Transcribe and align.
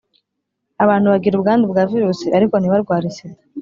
abantu 0.83 1.07
bagira 1.13 1.35
ubwandu 1.35 1.65
bwa 1.71 1.83
virusi 1.91 2.25
ariko 2.37 2.55
ntibarware 2.57 3.09
sida 3.15 3.41